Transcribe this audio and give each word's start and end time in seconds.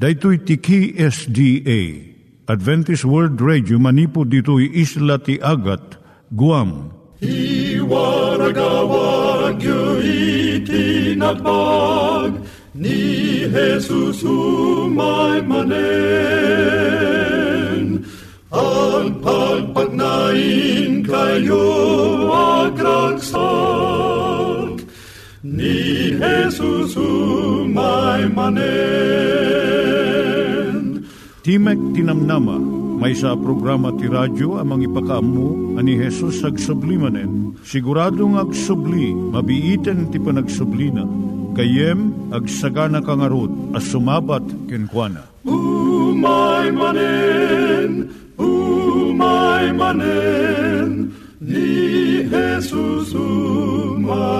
Daitui 0.00 0.38
tiki 0.40 0.96
SDA 0.96 1.80
Adventist 2.48 3.04
World 3.04 3.36
Radio 3.36 3.76
manipud 3.76 4.32
ditui 4.32 4.72
isla 4.72 5.20
ti 5.20 5.36
Agat 5.44 6.00
Guam. 6.32 6.88
I 7.20 7.76
waragawag 7.84 9.60
itinatpag 10.00 11.44
ni 12.72 13.44
Jesus 13.52 14.24
umay 14.24 15.44
manen 15.44 15.68
ang 18.48 19.20
pagpagnain 19.20 21.04
kayo 21.04 21.68
agkansak 22.72 23.20
ni 25.44 25.89
Jesus 26.20 27.00
umay 27.00 28.28
manen 28.28 29.40
Timek 31.40 31.80
Tinamnama, 31.96 32.60
may 33.00 33.16
sa 33.16 33.32
programa 33.32 33.96
ti 33.96 34.04
radyo 34.04 34.60
amang 34.60 34.84
ipakaamu 34.84 35.80
ani 35.80 35.96
Hesus 35.96 36.44
ag 36.44 36.60
sublimanen. 36.60 37.56
Siguradong 37.64 38.36
ag 38.36 38.52
subli, 38.52 39.16
mabiiten 39.16 40.12
ti 40.12 40.20
panagsublina. 40.20 41.08
Kayem 41.56 42.12
ag 42.28 42.44
sagana 42.44 43.00
kangarot 43.00 43.48
as 43.72 43.88
sumabat 43.88 44.44
kenkwana. 44.68 45.24
Umay 45.48 46.68
manen, 46.76 48.12
umay 48.36 49.72
manen, 49.72 51.16
ni 51.40 52.28
Jesus 52.28 53.16
umay 53.16 54.39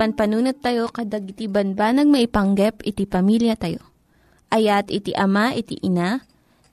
panpanunat 0.00 0.64
tayo 0.64 0.88
kadag 0.88 1.28
iti 1.28 1.44
banbanag 1.44 2.08
maipanggep 2.08 2.80
iti 2.88 3.04
pamilya 3.04 3.52
tayo. 3.60 3.84
Ayat 4.48 4.88
iti 4.88 5.12
ama, 5.12 5.52
iti 5.52 5.76
ina, 5.84 6.24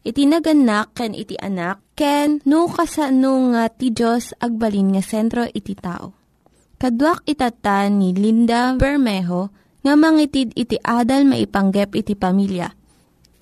iti 0.08 0.24
naganak, 0.24 0.96
ken 0.96 1.12
iti 1.12 1.36
anak, 1.36 1.84
ken 2.00 2.40
no, 2.48 2.72
kasano 2.72 3.52
nga 3.52 3.68
ti 3.68 3.92
Diyos 3.92 4.32
agbalin 4.40 4.96
nga 4.96 5.04
sentro 5.04 5.44
iti 5.44 5.76
tao. 5.76 6.16
Kaduak 6.80 7.28
itatan 7.28 8.00
ni 8.00 8.16
Linda 8.16 8.72
Bermejo 8.80 9.52
nga 9.84 9.94
mangitid 10.00 10.56
iti 10.56 10.80
adal 10.80 11.28
maipanggep 11.28 12.00
iti 12.00 12.16
pamilya. 12.16 12.72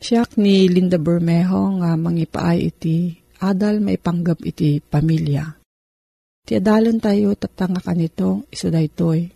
Siyak 0.01 0.41
ni 0.41 0.65
Linda 0.65 0.97
Bermejo 0.97 1.77
nga 1.77 1.93
mangipaay 1.93 2.57
iti 2.73 3.13
adal 3.37 3.85
maipanggep 3.85 4.41
iti 4.41 4.81
pamilya. 4.81 5.45
Ti 6.45 6.57
adalon 6.57 6.97
tayo 6.97 7.37
tatanga 7.37 7.81
kanito, 7.81 8.49
iso 8.49 8.73
daytoy. 8.73 9.34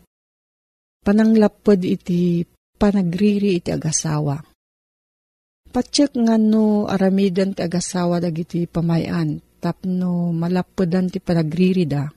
Pananglapod 0.99 1.79
iti 1.83 2.43
panagriri 2.79 3.59
iti 3.59 3.71
agasawa. 3.71 4.39
Patsik 5.69 6.17
nga 6.17 6.35
no 6.35 6.89
aramidan 6.89 7.53
ti 7.53 7.61
agasawa 7.61 8.17
dagiti 8.19 8.65
pamayan, 8.65 9.37
tapno 9.61 10.33
malapodan 10.33 11.07
ti 11.07 11.21
panagriri 11.21 11.85
da. 11.85 12.09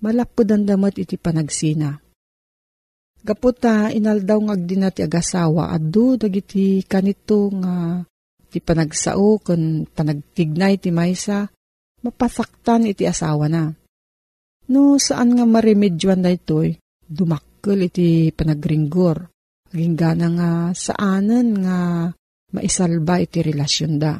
Malapodan 0.00 0.64
damat 0.64 0.96
iti 0.96 1.20
panagsina. 1.20 1.92
Gaputa 3.26 3.90
inaldaw 3.90 4.38
nga 4.46 4.54
agdina 4.54 4.88
ti 4.94 5.02
agasawa, 5.02 5.74
adu 5.74 6.16
dagiti 6.16 6.80
kanito 6.86 7.50
nga 7.60 8.00
ti 8.48 8.58
panagsao 8.62 9.42
kun 9.42 9.84
panagtignay 9.90 10.78
ti 10.78 10.94
maysa, 10.94 11.50
mapasaktan 12.06 12.86
iti 12.86 13.04
asawa 13.04 13.50
na 13.50 13.74
No, 14.66 14.98
saan 14.98 15.38
nga 15.38 15.46
maremedyoan 15.46 16.26
na 16.26 16.34
ito'y 16.34 16.74
dumakkel 17.66 17.90
iti 17.90 18.30
panagringgor. 18.30 19.26
Aging 19.74 19.98
gana 19.98 20.26
nga 20.30 20.50
saanan 20.70 21.48
nga 21.66 21.78
maisalba 22.54 23.18
iti 23.18 23.42
relasyon 23.42 23.98
da. 23.98 24.14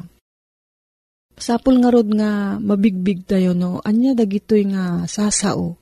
Sapul 1.39 1.79
nga 1.79 1.87
rod 1.87 2.11
nga 2.11 2.59
mabigbig 2.59 3.23
tayo 3.23 3.55
no, 3.55 3.79
anya 3.87 4.11
dagitoy 4.11 4.67
nga 4.67 5.07
sasao. 5.07 5.79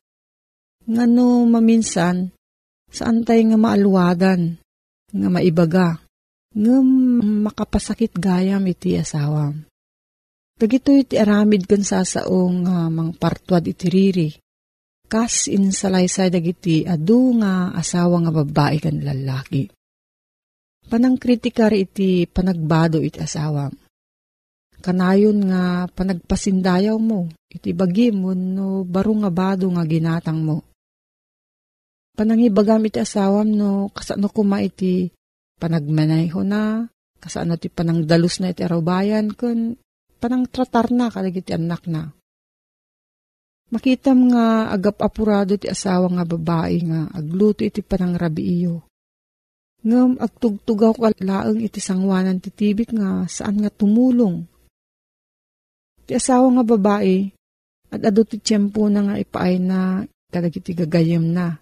Nga 0.85 1.09
no 1.09 1.49
maminsan, 1.49 2.29
saan 2.93 3.25
tayo 3.25 3.41
nga 3.49 3.57
maalwadan, 3.57 4.61
nga 5.09 5.27
maibaga, 5.33 5.97
nga 6.53 6.75
makapasakit 7.49 8.13
gayam 8.21 8.61
iti 8.69 8.93
asawam. 9.01 9.65
Dagitoy 10.61 11.01
iti 11.01 11.17
aramid 11.17 11.65
kan 11.65 11.81
sasao 11.81 12.45
nga 12.61 12.85
mang 12.93 13.17
partuad 13.17 13.65
iti 13.65 13.89
riri 13.89 14.29
kas 15.15 15.47
insalaysay 15.47 16.27
dagiti 16.27 16.83
adu 16.83 17.39
nga 17.39 17.71
asawa 17.71 18.19
nga 18.27 18.35
babae 18.35 18.83
kan 18.83 18.99
lalaki. 18.99 19.63
Panang 20.91 21.15
kritikar 21.15 21.71
iti 21.71 22.27
panagbado 22.27 22.99
iti 22.99 23.23
asawa. 23.23 23.71
Kanayon 24.83 25.39
nga 25.47 25.87
panagpasindayaw 25.87 26.99
mo, 26.99 27.31
iti 27.47 27.71
bagi 27.71 28.11
mo 28.11 28.35
no 28.35 28.83
baro 28.83 29.15
nga 29.23 29.31
bado 29.31 29.71
nga 29.71 29.87
ginatang 29.87 30.43
mo. 30.43 30.67
Panangibagam 32.11 32.83
iti 32.83 32.99
asawam 32.99 33.47
no 33.55 33.87
kasano 33.95 34.27
kuma 34.27 34.59
iti 34.59 35.15
panagmanayho 35.63 36.43
na, 36.43 36.91
kasano 37.23 37.55
ti 37.55 37.71
panangdalus 37.71 38.43
na 38.43 38.51
iti 38.51 38.67
arabayan, 38.67 39.31
kun 39.31 39.79
panang 40.19 40.43
tratar 40.51 40.91
na 40.91 41.07
kadagiti 41.07 41.55
anak 41.55 41.87
na 41.87 42.11
Makitam 43.75 44.31
nga 44.31 44.71
agap 44.71 45.03
apurado 45.03 45.59
ti 45.59 45.67
asawa 45.67 46.07
nga 46.07 46.23
babae 46.23 46.79
nga 46.87 47.11
agluto 47.11 47.59
iti 47.67 47.83
panangrabi 47.83 48.63
iyo. 48.63 48.87
Ngam 49.83 50.15
agtugtugaw 50.15 50.95
ka 50.95 51.11
laeng 51.19 51.59
iti 51.59 51.83
sangwanan 51.83 52.39
ti 52.39 52.55
tibik 52.55 52.95
nga 52.95 53.27
saan 53.27 53.59
nga 53.59 53.67
tumulong. 53.67 54.47
Ti 56.07 56.15
asawa 56.15 56.55
nga 56.55 56.63
babae 56.63 57.35
at 57.91 57.99
ado 57.99 58.23
ti 58.23 58.39
tiyempo 58.39 58.87
na 58.87 59.11
nga 59.11 59.15
ipaay 59.19 59.59
na 59.59 60.07
kadagiti 60.31 60.71
gagayem 60.71 61.35
na. 61.35 61.59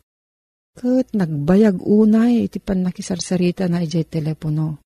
Kat 0.77 1.17
nagbayag 1.17 1.81
unay 1.81 2.45
iti 2.45 2.61
panakisarsarita 2.61 3.65
na 3.65 3.81
ijay 3.81 4.05
telepono. 4.05 4.77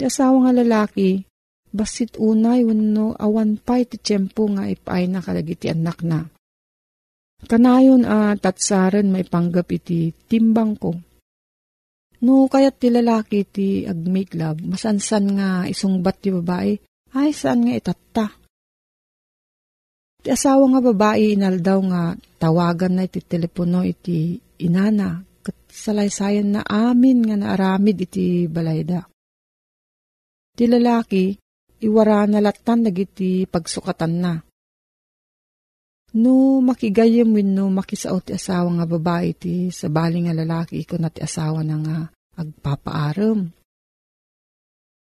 Ti 0.00 0.08
asawa 0.08 0.48
nga 0.48 0.64
lalaki 0.64 1.28
basit 1.70 2.18
unay 2.18 2.66
wenno 2.66 3.14
awan 3.14 3.58
pay 3.58 3.86
ti 3.86 3.96
tiyempo 3.98 4.50
nga 4.50 4.66
ipay 4.66 5.06
na 5.06 5.22
kalagiti 5.22 5.70
anak 5.70 6.02
na. 6.02 6.26
Kanayon 7.40 8.04
a 8.04 8.30
uh, 8.30 8.32
tatsaren 8.36 9.08
maipanggap 9.08 9.72
iti 9.72 10.12
timbang 10.28 10.76
ko. 10.76 10.92
No 12.20 12.44
kayat 12.52 12.76
ti 12.76 12.92
lalaki 12.92 13.48
ti 13.48 13.88
love, 14.36 14.60
masansan 14.60 15.24
nga 15.40 15.64
isungbat 15.64 16.20
ti 16.20 16.28
babae, 16.28 16.76
ay 17.16 17.32
saan 17.32 17.64
nga 17.64 17.72
itatta. 17.72 18.26
Ti 20.20 20.28
asawa 20.28 20.68
nga 20.68 20.80
babae 20.84 21.32
inaldaw 21.32 21.80
nga 21.88 22.02
tawagan 22.36 23.00
na 23.00 23.08
iti 23.08 23.24
telepono 23.24 23.80
iti 23.80 24.36
inana, 24.60 25.16
kat 25.40 25.56
salaysayan 25.72 26.60
na 26.60 26.62
amin 26.68 27.24
nga 27.24 27.40
naaramid 27.40 28.04
iti 28.04 28.44
balayda. 28.52 29.08
Ti 30.52 30.68
lalaki, 30.68 31.39
iwara 31.80 32.28
na 32.28 32.44
latan 32.44 32.84
dagiti 32.84 33.48
pagsukatan 33.48 34.14
na. 34.20 34.34
No 36.10 36.58
makigayem 36.58 37.30
win 37.30 37.54
no 37.54 37.70
makisao 37.70 38.18
ti 38.18 38.34
asawa 38.34 38.68
nga 38.76 38.86
babae 38.86 39.30
ti 39.30 39.70
sa 39.70 39.86
bali 39.86 40.26
nga 40.26 40.34
lalaki 40.34 40.82
ko 40.82 40.98
na 40.98 41.06
ti 41.06 41.22
asawa 41.22 41.62
na 41.62 41.76
nga 41.78 41.96
agpapaaram. 42.34 43.46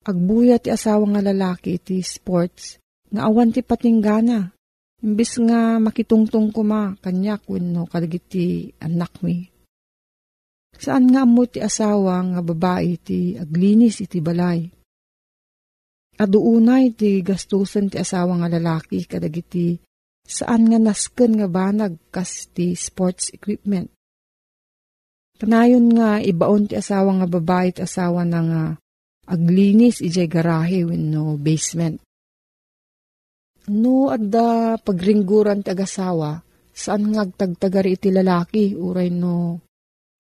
Agbuya 0.07 0.57
ti 0.57 0.73
asawa 0.73 1.05
nga 1.13 1.23
lalaki 1.23 1.77
ti 1.77 2.01
sports 2.01 2.81
nga 3.13 3.29
awan 3.29 3.53
ti 3.53 3.61
patinggana. 3.61 4.57
Imbis 5.05 5.37
nga 5.45 5.77
makitungtong 5.77 6.49
kuma 6.49 6.97
kanyak 7.05 7.45
win 7.53 7.77
no 7.77 7.85
kadagiti 7.85 8.73
anak 8.81 9.21
mi. 9.21 9.45
Saan 10.81 11.13
nga 11.13 11.29
mo 11.29 11.45
ti 11.45 11.61
asawa 11.61 12.25
nga 12.25 12.41
babae 12.41 12.97
ti 12.97 13.37
aglinis 13.37 14.01
iti 14.01 14.25
balay 14.25 14.65
Aduunay 16.17 16.97
ti 16.97 17.21
gastusan 17.21 17.93
ti 17.93 18.01
asawa 18.01 18.41
nga 18.41 18.49
lalaki 18.49 19.05
kadagiti 19.05 19.77
saan 20.25 20.73
nga 20.73 20.81
nasken 20.81 21.37
nga 21.37 21.49
banag 21.49 22.01
kas 22.09 22.49
ti 22.57 22.73
sports 22.73 23.37
equipment. 23.37 23.93
Kanayon 25.37 25.93
nga 25.93 26.17
ibaon 26.25 26.73
ti 26.73 26.75
asawa 26.81 27.21
nga 27.21 27.29
babae 27.29 27.69
ti 27.77 27.85
asawa 27.85 28.25
na 28.25 28.41
nga 28.41 28.63
aglinis 29.29 30.01
ijay 30.01 30.25
garahe 30.25 30.89
when 30.89 31.13
no 31.13 31.37
basement. 31.37 32.01
No 33.69 34.09
adda 34.09 34.81
pagringguran 34.81 35.61
ti 35.61 35.69
agasawa 35.69 36.41
saan 36.73 37.13
nga 37.13 37.29
agtagtagari 37.29 38.01
iti 38.01 38.09
lalaki 38.09 38.73
uray 38.73 39.13
no 39.13 39.61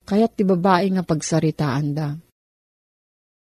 kayat 0.04 0.36
ti 0.36 0.44
babae 0.44 0.92
nga 0.92 1.08
pagsaritaan 1.08 1.86
da. 1.96 2.08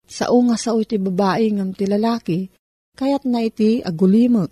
Sao 0.09 0.41
nga 0.49 0.57
sao 0.57 0.81
iti 0.81 0.97
babae 0.97 1.53
ngam 1.53 1.77
ti 1.77 1.85
lalaki, 1.85 2.49
kayat 2.97 3.29
na 3.29 3.45
iti 3.45 3.85
agulimot. 3.85 4.49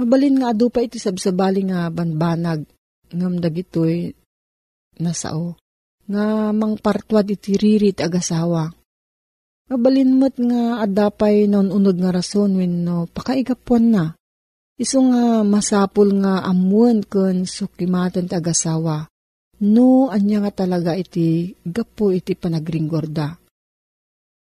Mabalin 0.00 0.40
nga 0.40 0.56
adu 0.56 0.72
pa 0.72 0.80
iti 0.80 0.96
sabsabali 0.96 1.68
nga 1.68 1.92
banbanag 1.92 2.64
ngam 3.12 3.36
dagitoy 3.44 4.16
na 5.04 5.12
sao. 5.12 5.60
Nga 6.08 6.56
mangpartwad 6.56 7.28
iti 7.28 7.60
ririt 7.60 8.00
agasawa. 8.00 8.72
Mabalin 9.68 10.16
mo't 10.16 10.40
nga 10.40 10.80
adapay 10.80 11.44
non 11.44 11.68
unod 11.68 12.00
nga 12.00 12.14
rason 12.14 12.56
when 12.56 12.88
no 12.88 13.04
pakaigapuan 13.12 13.84
na. 13.92 14.04
Iso 14.80 15.04
nga 15.12 15.44
masapul 15.44 16.24
nga 16.24 16.40
amuan 16.40 17.04
kun 17.04 17.44
sukimatan 17.44 18.28
ti 18.28 18.36
agasawa. 18.36 19.08
No, 19.56 20.12
anya 20.12 20.44
nga 20.44 20.64
talaga 20.64 20.92
iti 20.92 21.56
gapo 21.64 22.12
iti 22.12 22.36
panagringgorda 22.36 23.45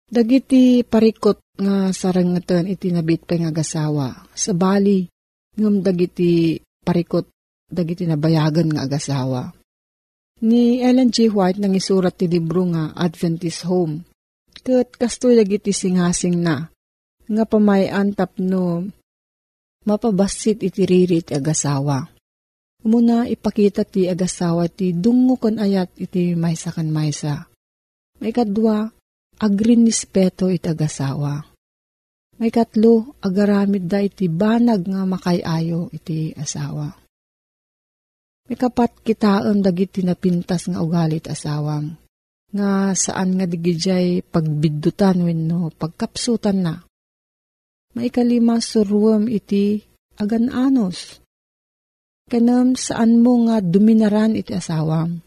Dagiti 0.09 0.81
parikot 0.81 1.53
nga 1.53 1.93
sarangatan 1.93 2.65
iti 2.65 2.89
nabit 2.89 3.29
nga 3.29 3.53
gasawa. 3.53 4.25
Sa 4.33 4.57
bali, 4.57 5.05
ngam 5.53 5.85
dagiti 5.85 6.57
parikot 6.81 7.29
dagiti 7.69 8.09
nabayagan 8.09 8.73
nga 8.73 8.89
agasawa. 8.89 9.53
Ni 10.41 10.81
Ellen 10.81 11.13
G. 11.13 11.29
White 11.29 11.61
nang 11.61 11.77
isurat 11.77 12.17
ti 12.17 12.25
libro 12.25 12.65
nga 12.73 12.89
Adventist 12.97 13.69
Home. 13.69 14.01
Kat 14.65 14.97
kastoy 14.97 15.37
dagiti 15.37 15.69
singasing 15.69 16.41
na. 16.41 16.65
Nga 17.29 17.45
pamayan 17.45 18.17
tapno 18.17 18.89
mapabasit 19.85 20.65
iti 20.65 20.89
ririt 20.89 21.29
agasawa. 21.29 22.09
Umuna 22.81 23.29
ipakita 23.29 23.85
ti 23.85 24.09
agasawa 24.09 24.71
ti 24.71 24.89
dungo 24.95 25.37
kon 25.37 25.61
ayat 25.61 25.93
iti 26.01 26.33
maysa 26.33 26.73
kan 26.73 26.89
maysa. 26.89 27.45
May 28.23 28.33
kadwa, 28.33 28.89
agrin 29.39 29.87
nispeto 29.87 30.51
iti 30.51 30.67
agasawa. 30.67 31.39
May 32.39 32.51
katlo, 32.55 33.19
agaramid 33.19 33.91
da 33.91 33.99
iti 33.99 34.31
banag 34.31 34.87
nga 34.87 35.03
makayayo 35.03 35.91
iti 35.91 36.31
asawa. 36.31 36.87
May 38.47 38.55
kapat 38.55 39.03
kitaam 39.03 39.59
dagiti 39.59 40.01
napintas 40.07 40.71
nga 40.71 40.79
ugalit 40.79 41.27
asawam. 41.27 41.99
Nga 42.49 42.97
saan 42.97 43.37
nga 43.37 43.45
digijay 43.45 44.25
pagbiddutan 44.25 45.21
wenno 45.21 45.69
pagkapsutan 45.69 46.57
na. 46.63 46.75
Maikalima 47.93 48.57
suruam 48.63 49.29
iti 49.29 49.83
agan 50.17 50.49
anos. 50.49 51.21
Kanam 52.25 52.73
saan 52.73 53.21
mo 53.21 53.45
nga 53.45 53.61
duminaran 53.61 54.33
iti 54.33 54.55
asawam. 54.55 55.21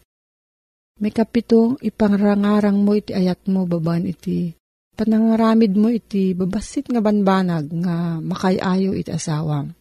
May 1.01 1.09
kapito 1.09 1.79
ipangrangarang 1.81 2.77
mo 2.77 2.93
iti 2.93 3.17
ayat 3.17 3.49
mo 3.49 3.65
baban 3.65 4.05
iti 4.05 4.53
panangaramid 4.93 5.73
mo 5.73 5.89
iti 5.89 6.37
babasit 6.37 6.89
nga 6.89 7.01
banbanag 7.01 7.65
nga 7.81 8.21
makayayo 8.21 8.93
iti 8.93 9.09
asawam. 9.09 9.73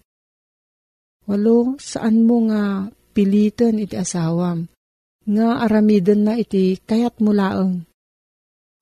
Walo, 1.28 1.78
saan 1.78 2.26
mo 2.26 2.50
nga 2.50 2.90
pilitan 3.14 3.78
iti 3.78 3.94
asawam, 3.94 4.66
nga 5.22 5.62
aramiden 5.62 6.26
na 6.26 6.34
iti 6.34 6.74
kayat 6.82 7.22
mulaang. 7.22 7.86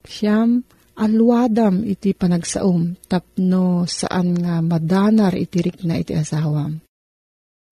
Siyam, 0.00 0.64
alwadam 0.96 1.84
iti 1.84 2.16
panagsaom, 2.16 2.96
tapno 3.04 3.84
saan 3.84 4.40
nga 4.40 4.64
madanar 4.64 5.36
itirik 5.36 5.84
na 5.84 6.00
iti 6.00 6.16
asawam. 6.16 6.80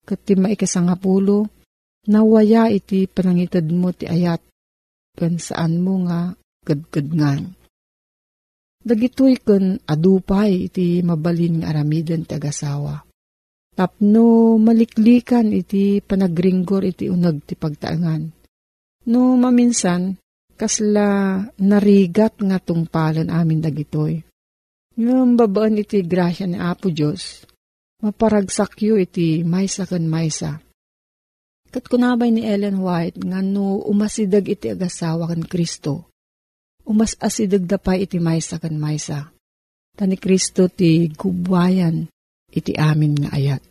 Kati 0.05 0.37
maikasangapulo, 0.37 1.49
nawaya 2.07 2.71
iti 2.71 3.09
panangitad 3.09 3.67
mo 3.73 3.91
ti 3.91 4.07
ayat, 4.07 4.39
kan 5.19 5.35
mo 5.81 6.07
nga 6.07 6.31
gadgadngan. 6.63 7.57
Dagitoy 8.79 9.35
kan 9.43 9.81
adupay 9.83 10.71
iti 10.71 11.03
mabalin 11.03 11.59
nga 11.59 11.75
aramiden 11.75 12.23
ti 12.23 12.31
agasawa 12.39 13.09
Tapno 13.79 14.59
maliklikan 14.59 15.55
iti 15.55 16.03
panagringgor 16.03 16.83
iti 16.83 17.07
unag 17.07 17.47
ti 17.47 17.55
pagtaangan. 17.55 18.27
No 19.07 19.39
maminsan, 19.39 20.19
kasla 20.59 21.39
narigat 21.63 22.43
nga 22.43 22.59
tungpalan 22.59 23.31
amin 23.31 23.63
dagitoy. 23.63 24.19
Ngam 24.99 25.39
babaan 25.39 25.79
iti 25.79 26.03
grasya 26.03 26.51
ni 26.51 26.59
Apo 26.59 26.91
Diyos, 26.91 27.47
maparagsakyo 28.03 28.99
iti 28.99 29.47
maysa 29.47 29.87
kan 29.87 30.03
maysa. 30.03 30.59
Kat 31.69 31.85
kunabay 31.85 32.33
ni 32.33 32.49
Ellen 32.49 32.81
White 32.81 33.21
nga 33.21 33.45
no 33.45 33.77
umasidag 33.85 34.49
iti 34.49 34.73
agasawa 34.73 35.29
kan 35.29 35.45
Kristo, 35.45 36.09
umas 36.89 37.13
asidag 37.21 37.69
dapay 37.69 38.09
iti 38.09 38.17
maysa 38.17 38.57
kan 38.57 38.73
maysa. 38.73 39.29
Tani 39.93 40.17
Kristo 40.17 40.65
ti 40.65 41.05
gubwayan 41.13 42.09
iti 42.49 42.73
amin 42.73 43.13
nga 43.21 43.29
ayat. 43.37 43.61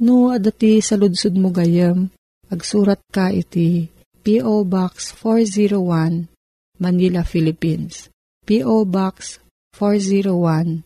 No, 0.00 0.32
adati 0.34 0.82
sa 0.82 0.98
ludsud 0.98 1.38
mo 1.38 1.54
gayam, 1.54 2.10
agsurat 2.50 2.98
ka 3.12 3.30
iti 3.30 3.86
P.O. 4.24 4.64
Box 4.64 5.12
401, 5.20 6.32
Manila, 6.80 7.22
Philippines. 7.22 8.08
P.O. 8.48 8.88
Box 8.88 9.38
401, 9.76 10.80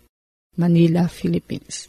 Manila, 0.58 1.06
Philippines. 1.06 1.88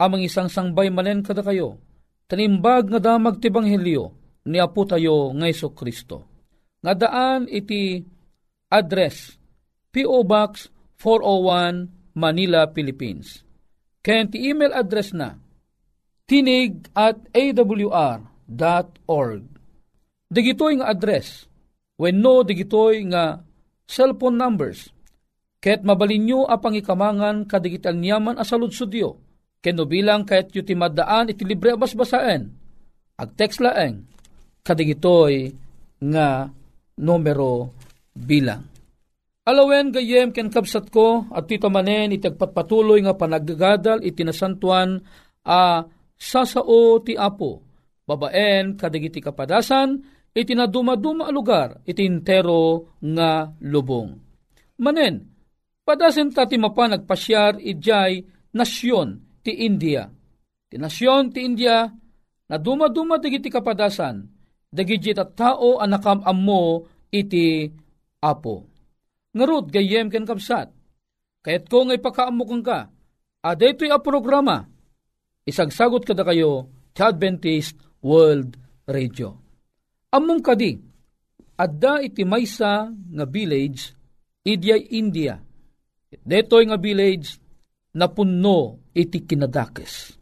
amang 0.00 0.24
isang 0.24 0.48
sangbay 0.48 0.88
manen 0.88 1.20
kada 1.20 1.44
kayo, 1.44 1.76
tanimbag 2.24 2.88
nga 2.88 3.00
damag 3.12 3.36
ti 3.36 3.52
Banghelyo, 3.52 4.16
ni 4.48 4.56
Apo 4.56 4.88
tayo 4.88 5.36
nga 5.36 5.52
Kristo. 5.76 6.24
Nga 6.80 6.92
daan 6.96 7.44
iti 7.52 8.00
address, 8.72 9.36
P.O. 9.92 10.24
Box 10.24 10.72
401 10.96 12.16
Manila, 12.16 12.64
Philippines. 12.72 13.44
Kaya 14.00 14.24
email 14.32 14.72
address 14.72 15.12
na 15.12 15.36
tinig 16.24 16.88
at 16.96 17.20
awr.org. 17.36 18.22
Digitoy 20.30 20.72
nga 20.80 20.88
address. 20.94 21.50
When 22.00 22.22
no, 22.24 22.40
digitoy 22.46 23.04
nga 23.12 23.44
cellphone 23.84 24.38
numbers. 24.40 24.88
Ket 25.60 25.84
mabalin 25.84 26.24
nyo 26.24 26.48
apang 26.48 26.72
ikamangan 26.72 27.44
kadigital 27.44 27.92
niyaman 27.98 28.40
asalud 28.40 28.72
sudyo. 28.72 29.20
Keno 29.60 29.84
bilang 29.84 30.24
kahit 30.24 30.56
yu 30.56 30.64
timadaan 30.64 31.28
iti 31.28 31.44
libre 31.44 31.76
basbasaen. 31.76 32.48
Ag 33.20 33.30
text 33.36 33.60
laeng 33.60 34.08
kadigitoy 34.64 35.52
nga 36.00 36.48
numero 36.96 37.76
bilang. 38.16 38.64
Alawen 39.44 39.92
gayem 39.92 40.32
ken 40.32 40.48
kabsat 40.48 40.88
ko 40.88 41.28
at 41.28 41.44
tito 41.44 41.68
manen 41.68 42.16
itagpatpatuloy 42.16 43.04
nga 43.04 43.16
panaggagadal 43.16 44.00
itinasantuan 44.00 45.00
a 45.44 45.84
sasao 46.16 47.00
ti 47.04 47.16
apo. 47.16 47.60
Babaen 48.08 48.80
kadagiti 48.80 49.20
kapadasan 49.20 50.00
itinaduma-duma 50.32 51.28
a 51.28 51.32
lugar 51.32 51.84
itintero 51.84 52.96
nga 53.00 53.52
lubong. 53.60 54.16
Manen, 54.80 55.28
padasen 55.84 56.32
ta 56.32 56.48
ti 56.48 56.56
mapanagpasyar 56.56 57.60
ijay 57.60 58.24
nasyon 58.56 59.29
ti 59.40 59.64
India. 59.66 60.08
Ti 60.70 60.76
nasyon 60.78 61.34
ti 61.34 61.42
India 61.42 61.88
na 62.50 62.56
duma-duma 62.58 63.18
digiti 63.18 63.50
kapadasan 63.50 64.26
dagiti 64.70 65.10
at 65.14 65.34
tao 65.34 65.82
anakam 65.82 66.22
ammo 66.22 66.86
iti 67.10 67.66
apo 68.22 68.70
Ngarud 69.30 69.70
gayem 69.70 70.10
ken 70.10 70.26
kapsat. 70.26 70.74
Kayat 71.40 71.70
ko 71.70 71.86
ngay 71.86 72.02
pakaamukang 72.02 72.66
ka, 72.66 72.90
a 73.46 73.98
programa. 74.02 74.66
Isagsagot 75.46 76.04
kada 76.04 76.26
kayo, 76.26 76.68
ti 76.92 77.00
Adventist 77.00 77.78
World 78.02 78.58
Radio. 78.90 79.38
Among 80.10 80.42
kadi, 80.42 80.76
adda 81.56 82.02
iti 82.02 82.26
maysa 82.26 82.90
nga 82.90 83.24
village, 83.24 83.94
idyay 84.42 84.98
India. 84.98 85.38
Deto'y 86.10 86.66
nga 86.66 86.76
village, 86.76 87.38
napunno 87.96 88.90
iti 88.94 89.24
kinadakes. 89.26 90.14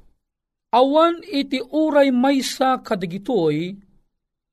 Awan 0.69 1.25
iti 1.25 1.61
uray 1.65 2.13
maysa 2.13 2.85
kadigitoy, 2.85 3.73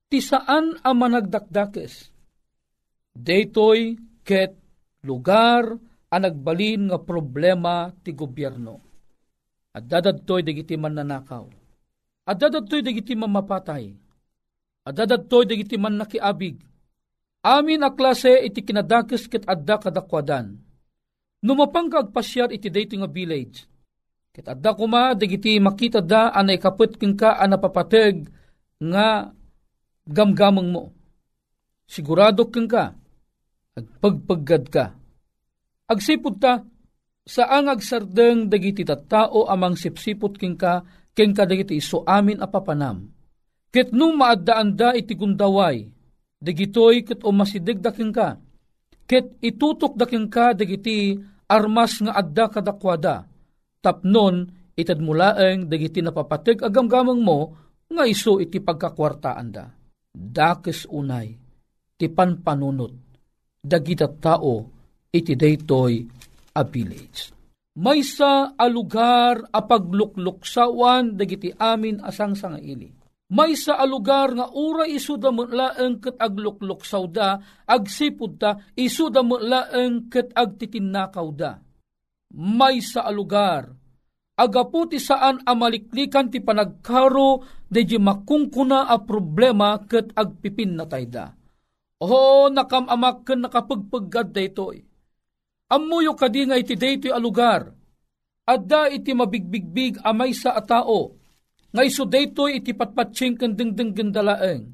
ti 0.07 0.17
saan 0.23 0.79
a 0.79 0.95
managdakdakes. 0.95 2.11
Detoy 3.15 3.95
ket 4.23 4.55
lugar 5.03 5.75
ang 6.11 6.23
nagbalin 6.23 6.91
nga 6.91 6.99
problema 6.99 7.91
ti 8.03 8.15
gobyerno. 8.15 8.79
At 9.75 9.91
dadadtoy 9.91 10.39
dagiti 10.43 10.79
man 10.79 10.95
nanakaw. 10.95 11.45
At 12.23 12.39
dadadtoy 12.39 12.79
dagiti 12.79 13.11
man 13.19 13.35
mapatay. 13.35 13.91
At 14.87 14.95
dadadtoy 14.95 15.43
dagiti 15.43 15.75
man 15.75 15.99
nakiabig. 15.99 16.63
Amin 17.45 17.85
a 17.85 17.91
klase 17.91 18.41
iti 18.41 18.63
kinadakis 18.63 19.27
ket 19.27 19.43
adda 19.45 19.77
kadakwadan. 19.77 20.64
Numapang 21.45 21.93
kagpasyar 21.93 22.49
iti 22.49 22.73
dayto 22.73 22.97
nga 22.97 23.05
village. 23.05 23.69
Ket 24.33 24.49
adda 24.49 24.73
kuma 24.73 25.13
dagiti 25.13 25.61
makita 25.61 26.01
da 26.01 26.33
anay 26.33 26.57
kaput 26.57 26.97
king 26.97 27.13
ka 27.13 27.37
anapapateg 27.37 28.25
nga 28.81 29.29
gamgamang 30.09 30.73
mo. 30.73 30.83
Sigurado 31.85 32.49
king 32.49 32.65
ka 32.65 32.97
agpagpaggad 33.75 34.63
ka. 34.71 34.85
Agsipod 35.85 36.41
ta, 36.41 36.63
saan 37.27 37.69
agsardeng 37.69 38.49
dagiti 38.49 38.81
tao 38.87 39.45
amang 39.45 39.77
sipsipot 39.77 40.39
king 40.39 40.57
ka, 40.57 40.81
king 41.13 41.35
ka 41.35 41.45
dagiti 41.45 41.77
iso 41.77 42.01
amin 42.07 42.41
apapanam. 42.41 43.05
Ket 43.69 43.91
nung 43.91 44.17
maadaan 44.17 44.73
da 44.73 44.95
iti 44.95 45.13
gundaway, 45.13 45.85
dagitoy 46.39 47.03
ket 47.05 47.21
umasidig 47.21 47.83
daking 47.83 48.15
ka, 48.15 48.39
ket 49.05 49.35
itutok 49.43 49.93
daking 49.99 50.31
ka 50.31 50.55
dagiti 50.55 51.19
armas 51.49 52.01
nga 52.01 52.13
adda 52.17 52.45
kadakwada, 52.49 53.25
tapnon 53.81 54.49
itad 54.75 54.99
mulaeng 54.99 55.69
dagiti 55.69 56.01
napapatig 56.01 56.61
agamgamang 56.65 57.21
mo 57.21 57.39
nga 57.89 58.03
iso 58.07 58.41
iti 58.41 58.59
pagkakwartaan 58.59 59.47
da. 59.51 59.65
Dakes 60.15 60.87
unay, 60.87 61.35
ti 61.99 62.07
panpanunot, 62.07 62.93
dagita 63.59 64.07
tao 64.07 64.55
iti 65.11 65.35
daytoy 65.35 65.93
a 66.55 66.61
village. 66.63 67.35
Maysa 67.75 68.55
a 68.55 68.65
lugar 68.71 69.51
a 69.51 69.59
paglukluksawan 69.59 71.19
dagiti 71.19 71.51
amin 71.51 71.99
asang 71.99 72.31
sangaili. 72.31 72.94
Maysa 73.25 73.81
a 73.81 73.85
lugar 73.89 74.37
nga 74.37 74.53
ura 74.53 74.85
isu 74.85 75.17
da 75.17 75.33
laeng 75.33 75.97
ket 75.97 76.13
aglukluksaw 76.21 77.05
da, 77.09 77.41
agsipud 77.65 78.37
ta 78.37 78.61
isu 78.77 79.09
da 79.09 79.25
laeng 79.25 80.13
ket 80.13 80.29
agtitinakaw 80.29 81.29
da. 81.33 81.57
Maysa 82.37 83.01
a 83.01 83.09
lugar 83.09 83.73
agaputi 84.35 84.99
saan 84.99 85.41
amaliklikan 85.47 86.27
ti 86.27 86.43
panagkaro 86.43 87.41
deji 87.71 87.97
makungkuna 87.97 88.91
a 88.91 88.99
problema 89.01 89.79
ket 89.87 90.11
agpipin 90.13 90.75
na 90.75 90.85
tayda. 90.85 91.33
O 92.03 92.51
nakamamak 92.51 93.23
ken 93.23 93.47
nakapagpaggad 93.47 94.35
daytoy 94.35 94.83
Amuyo 95.65 96.13
kadi 96.13 96.45
nga 96.45 96.59
iti 96.61 96.77
daytoy 96.77 97.09
a 97.09 97.17
lugar. 97.17 97.73
Adda 98.45 98.93
iti 98.93 99.17
mabigbigbig 99.17 99.97
amay 100.05 100.29
sa 100.37 100.53
atao. 100.53 101.17
Nga 101.75 101.83
iso 101.83 102.07
daytoy 102.07 102.63
iti 102.63 102.71
patpatsing 102.71 103.35
ken 103.35 103.51
dingding 103.51 103.91
gendalaeng. 103.91 104.71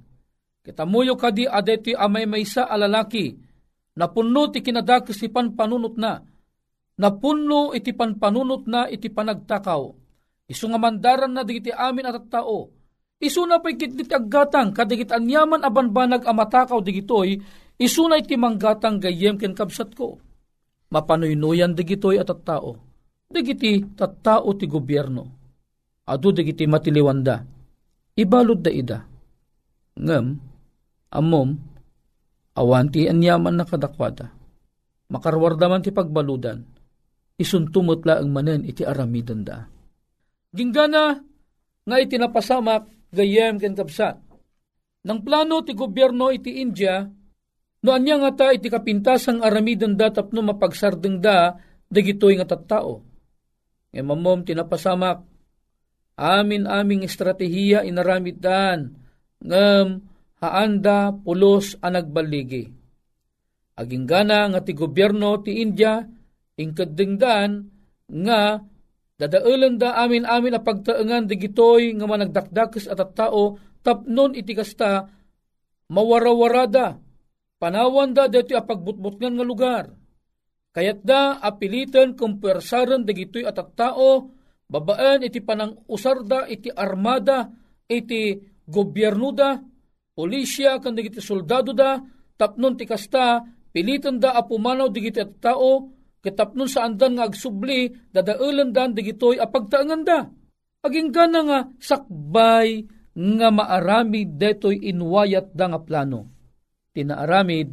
Kitamuyo 0.62 1.18
kadi 1.18 1.50
adetoy 1.50 1.98
amay 1.98 2.30
maysa 2.30 2.70
a 2.70 2.78
lalaki. 2.78 3.34
Napunno 3.98 4.54
ti 4.54 4.62
kinadakis 4.62 5.18
ti 5.18 5.26
panpanunot 5.34 5.98
na. 5.98 6.22
Napunno 7.02 7.74
iti 7.74 7.90
panpanunot 7.98 8.70
na 8.70 8.86
iti 8.86 9.10
panagtakaw. 9.10 9.82
Isu 10.46 10.70
nga 10.70 10.78
mandaran 10.78 11.34
na 11.34 11.42
digiti 11.42 11.74
amin 11.74 12.06
at 12.06 12.22
tao. 12.30 12.70
Isu 13.18 13.50
na 13.50 13.58
pa'y 13.58 13.82
kitlit 13.82 14.14
aggatang 14.14 14.70
kadigit 14.70 15.10
anyaman 15.10 15.66
abanbanag 15.66 16.22
amatakaw 16.22 16.86
digitoy. 16.86 17.42
Isu 17.82 18.06
na 18.06 18.22
iti 18.22 18.38
manggatang 18.38 19.02
gayem 19.02 19.42
ken 19.42 19.58
kabsat 19.58 19.98
ko 19.98 20.22
mapanuynuyan 20.94 21.74
digitoy 21.74 22.22
at 22.22 22.30
tao. 22.46 22.78
Digiti 23.26 23.82
tattao 23.98 24.54
ti 24.54 24.70
gobyerno. 24.70 25.41
Adu 26.08 26.34
digiti 26.34 26.66
matiliwanda. 26.66 27.46
Ibalod 28.18 28.62
da 28.66 28.72
ida. 28.74 29.00
Ngem, 29.98 30.40
amom, 31.14 31.50
awanti 32.58 33.08
anyaman 33.08 33.60
na 33.60 33.66
kadakwada. 33.68 34.34
Makarwardaman 35.12 35.84
ti 35.84 35.92
pagbaludan. 35.92 36.64
Isuntumot 37.38 38.06
la 38.06 38.22
ang 38.22 38.30
manen 38.32 38.64
iti 38.64 38.86
aramidan 38.86 39.42
da. 39.42 39.66
Ginggana 40.52 41.18
nga 41.84 41.98
iti 41.98 42.16
napasamak 42.16 43.12
gayem 43.12 43.58
ken. 43.58 43.74
Nang 45.02 45.20
plano 45.26 45.66
ti 45.66 45.74
gobyerno 45.74 46.30
iti 46.30 46.62
India 46.62 47.02
No 47.82 47.98
anya 47.98 48.22
nga 48.22 48.32
ta 48.38 48.48
iti 48.54 48.70
kapintasang 48.70 49.42
aramidan 49.42 49.98
da 49.98 50.14
tapno 50.14 50.46
mapagsardeng 50.46 51.18
da 51.18 51.58
dagitoy 51.90 52.38
nga 52.38 52.46
tattao. 52.46 53.02
E 53.90 54.00
mamom 54.06 54.46
tinapasamak 54.46 55.26
amin 56.22 56.70
aming 56.70 57.02
estratehiya 57.02 57.82
inaramid 57.82 58.38
dan 58.38 58.94
ngem 59.42 60.06
haanda 60.38 61.10
pulos 61.18 61.74
anagbaligi. 61.82 62.70
Aging 63.74 64.06
gana 64.06 64.46
nga 64.54 64.62
ti 64.62 64.78
gobyerno 64.78 65.42
ti 65.42 65.66
India 65.66 66.06
ingkadengdan 66.62 67.66
nga 68.06 68.62
dadaulan 69.18 69.82
da 69.82 69.98
amin 69.98 70.30
amin 70.30 70.54
a 70.54 70.62
pagtaengan 70.62 71.26
digitoy 71.26 71.98
nga 71.98 72.06
managdakdakes 72.06 72.86
at 72.86 73.02
tao 73.18 73.58
tapnon 73.82 74.38
iti 74.38 74.54
kasta 74.54 75.10
mawarawarada 75.90 77.02
Panawan 77.62 78.10
da 78.10 78.26
dito 78.26 78.58
apagbutbutngan 78.58 79.38
nga 79.38 79.46
lugar. 79.46 79.86
Kayat 80.74 81.06
da 81.06 81.38
apilitan 81.38 82.18
kung 82.18 82.42
persaran 82.42 83.06
dagitoy 83.06 83.46
at 83.46 83.62
tao, 83.78 84.34
babaan 84.72 85.28
iti 85.28 85.44
panang 85.44 85.84
usarda, 85.92 86.48
iti 86.48 86.72
armada, 86.72 87.52
iti 87.92 88.40
gobyerno 88.64 89.30
da, 89.36 89.60
polisya, 90.16 90.80
kan 90.80 90.96
dagiti 90.96 91.20
soldado 91.20 91.76
da, 91.76 92.00
tapnon 92.40 92.80
ti 92.80 92.88
kasta, 92.88 93.44
pilitan 93.76 94.16
da 94.16 94.32
apumanaw 94.40 94.88
digiti 94.88 95.20
at 95.20 95.44
tao, 95.44 95.92
kitapnon 96.24 96.72
sa 96.72 96.88
andan 96.88 97.20
nga 97.20 97.28
agsubli, 97.28 97.92
dadaulan 98.16 98.72
dan 98.72 98.96
digitoy 98.96 99.36
apagtaangan 99.36 100.02
da. 100.08 100.24
Aging 100.88 101.12
gana 101.12 101.40
nga 101.44 101.60
sakbay 101.78 102.88
nga 103.12 103.50
maarami 103.52 104.24
detoy 104.24 104.80
inwayat 104.88 105.52
da 105.52 105.68
nga 105.68 105.84
plano 105.84 106.42
tinaaramid 106.92 107.72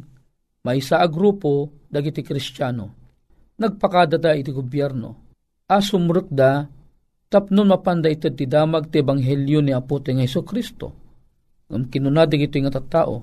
may 0.63 0.79
sa 0.83 1.03
grupo 1.07 1.71
dagiti 1.87 2.23
kristyano. 2.23 2.95
Nagpakadata 3.59 4.35
iti 4.35 4.51
gobyerno. 4.55 5.27
Asumruk 5.67 6.31
da 6.31 6.63
tapnon 7.29 7.69
mapanda 7.69 8.09
iti 8.09 8.27
ti 8.33 8.45
damag 8.49 8.89
ti 8.89 8.99
ebanghelyo 8.99 9.61
ni 9.61 9.71
Apo 9.71 10.01
ti 10.01 10.11
Heso 10.17 10.41
Kristo. 10.41 10.91
Ngam 11.69 11.87
kinunadig 11.93 12.49
ito 12.49 12.57
nga 12.65 12.81
tattao. 12.81 13.21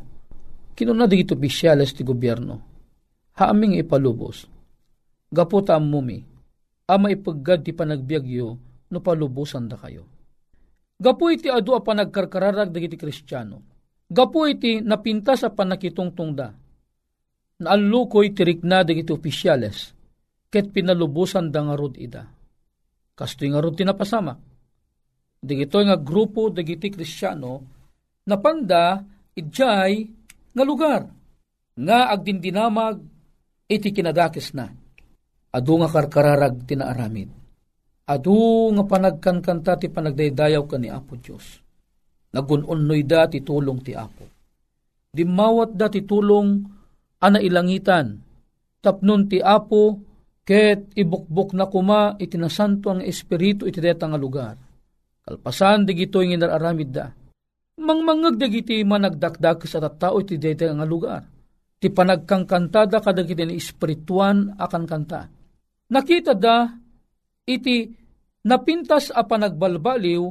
Kinunadig 0.78 1.26
ito 1.26 1.34
opisyales 1.34 1.90
ti 1.90 2.06
gobyerno. 2.06 2.62
Haaming 3.34 3.76
ipalubos. 3.82 4.46
Gaputa 5.34 5.74
mumi. 5.82 6.22
Ama 6.86 7.10
ipaggad 7.10 7.66
ti 7.66 7.74
panagbiagyo 7.74 8.48
no 8.94 8.98
palubusan 9.02 9.66
da 9.66 9.74
kayo. 9.74 10.06
Gapu 10.96 11.34
iti 11.34 11.50
adu 11.50 11.74
a 11.74 11.82
panagkarkararag 11.82 12.72
dagiti 12.72 12.96
kristyano 12.96 13.76
Gapo 14.06 14.46
iti 14.46 14.78
napinta 14.78 15.34
sa 15.34 15.50
panakitungtung 15.50 16.38
da. 16.38 16.54
Naalukoy 17.58 18.30
tirik 18.30 18.62
na 18.62 18.86
dagiti 18.86 19.10
opisyales, 19.10 19.98
ket 20.46 20.70
pinalubusan 20.70 21.50
da 21.50 21.66
nga 21.66 21.74
ida. 21.98 22.22
Kastoy 23.16 23.48
nga 23.48 23.64
rod 23.64 23.74
tinapasama. 23.74 24.36
Digito 25.40 25.80
nga 25.80 25.96
grupo 25.96 26.52
dagiti 26.52 26.92
kristyano, 26.92 27.64
napanda 28.28 29.00
idjay 29.32 29.92
nga 30.52 30.64
lugar, 30.64 31.02
nga 31.76 32.12
agdindinamag 32.12 33.00
iti 33.66 33.88
kinadakis 33.90 34.52
na. 34.52 34.68
Adu 35.56 35.72
nga 35.80 35.88
karkararag 35.88 36.68
tinaaramid. 36.68 37.32
Adu 38.06 38.70
nga 38.76 38.84
panagkankanta 38.84 39.80
ti 39.80 39.88
panagdaydayaw 39.88 40.62
ka 40.68 40.76
ni 40.76 40.92
Apo 40.92 41.16
Diyos 41.16 41.66
nagununnoy 42.36 43.00
da 43.08 43.24
ti 43.24 43.40
tulong 43.40 43.80
ti 43.80 43.96
Apo. 43.96 44.28
Dimawat 45.16 45.72
da 45.72 45.88
ti 45.88 46.04
tulong 46.04 46.60
ana 47.24 47.40
ilangitan, 47.40 48.20
tapnon 48.84 49.24
ti 49.24 49.40
Apo, 49.40 49.96
ket 50.46 50.94
ibukbuk 50.94 51.58
na 51.58 51.66
kuma 51.66 52.14
itinasanto 52.22 52.94
ang 52.94 53.02
Espiritu 53.02 53.66
iti 53.66 53.82
deta 53.82 54.06
nga 54.06 54.14
lugar. 54.14 54.54
Kalpasan 55.26 55.82
di 55.82 55.98
gito 55.98 56.22
yung 56.22 56.38
inararamid 56.38 56.90
da. 56.94 57.10
Mangmangag 57.82 58.38
da 58.38 58.46
giti 58.46 58.86
managdakdak 58.86 59.66
sa 59.66 59.82
tattao 59.82 60.22
iti 60.22 60.38
deta 60.38 60.70
nga 60.70 60.86
lugar. 60.86 61.26
Ti 61.82 61.90
panagkangkantada 61.90 63.02
kadagiti 63.02 63.42
ni 63.42 63.58
espirituan 63.58 64.54
akan 64.54 64.84
kanta. 64.86 65.28
Nakita 65.90 66.32
da 66.38 66.70
iti 67.44 67.90
napintas 68.46 69.10
a 69.10 69.26
panagbalbaliw 69.26 70.24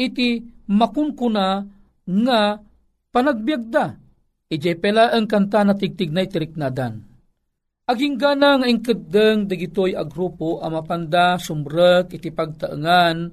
iti 0.00 0.42
makunkuna 0.72 1.60
nga 2.08 2.40
panagbiagda. 3.12 3.84
Ijay 4.48 4.76
pela 4.80 5.12
ang 5.12 5.28
kanta 5.28 5.60
na 5.60 5.76
tigtignay 5.76 6.26
tiriknadan. 6.28 7.11
Aging 7.82 8.14
gana 8.14 8.62
nga 8.62 8.70
ingkadeng 8.70 9.50
dagitoy 9.50 9.98
a 9.98 10.06
grupo 10.06 10.62
a 10.62 10.70
mapanda 10.70 11.34
sumrek 11.34 12.14
iti 12.14 12.30
pagtaengan 12.30 13.26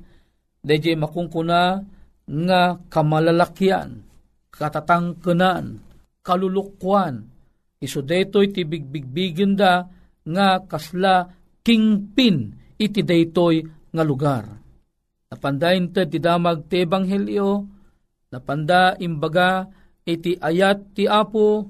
dayjay 0.65 0.97
makungkuna 0.97 1.85
nga 2.29 2.62
kamalalakyan, 2.89 4.01
katatangkenan, 4.49 5.81
kalulukwan, 6.25 7.29
iso 7.77 8.01
daytoy 8.01 8.49
ti 8.49 8.65
bigbigbigen 8.65 9.53
da 9.53 9.85
nga 10.25 10.62
kasla 10.65 11.29
kingpin 11.62 12.53
iti 12.81 13.05
daytoy 13.05 13.62
nga 13.93 14.03
lugar. 14.05 14.45
Napandayin 15.29 15.93
ti 15.93 16.17
damag 16.17 16.65
ti 16.65 16.81
ebanghelyo, 16.81 17.69
napanda 18.33 18.97
imbaga 18.97 19.69
iti 20.09 20.33
ayat 20.41 20.97
ti 20.97 21.05
apo, 21.05 21.69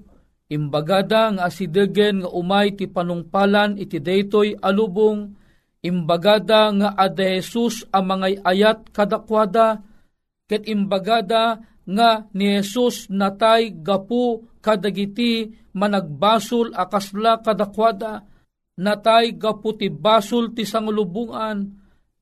imbagada 0.50 1.30
nga 1.34 1.46
asidegen 1.46 2.26
nga 2.26 2.30
umay 2.34 2.74
ti 2.74 2.90
panungpalan 2.90 3.78
iti 3.78 4.02
daytoy 4.02 4.58
alubong, 4.58 5.38
imbagada 5.86 6.74
nga 6.74 6.90
ada 6.98 7.26
Jesus 7.38 7.86
ang 7.94 8.18
mga 8.18 8.44
ayat 8.44 8.90
kadakwada, 8.90 9.86
ket 10.50 10.66
imbagada 10.66 11.62
nga 11.86 12.26
ni 12.34 12.58
Jesus 12.58 13.08
natay 13.14 13.74
gapu 13.74 14.44
kadagiti 14.60 15.50
managbasol 15.74 16.74
akasla 16.74 17.40
kadakwada 17.46 18.26
natay 18.80 19.38
gapu 19.38 19.78
ti 19.78 19.88
basol 19.94 20.52
ti 20.56 20.66
sangulubungan 20.66 21.66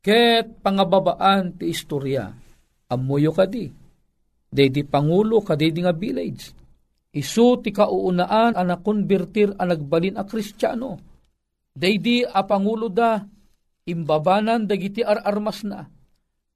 ket 0.03 0.63
pangababaan 0.63 1.55
ti 1.55 1.71
istorya. 1.71 2.31
Amuyo 2.87 3.35
kadi. 3.35 3.67
Day 4.47 4.71
di 4.71 4.87
pangulo 4.87 5.43
kadi 5.43 5.75
di 5.75 5.83
nga 5.83 5.91
village. 5.91 6.66
Isu 7.15 7.63
ti 7.63 7.71
kauunaan 7.71 8.55
ang 8.55 8.67
nakonvertir 8.67 9.55
ang 9.55 9.71
nagbalin 9.71 10.19
a 10.19 10.23
kristyano. 10.27 10.99
Day 11.71 12.01
di 12.01 12.25
a 12.25 12.41
pangulo 12.43 12.89
da 12.89 13.21
imbabanan 13.87 14.67
dagiti 14.67 15.05
ar-armas 15.05 15.63
na. 15.63 15.87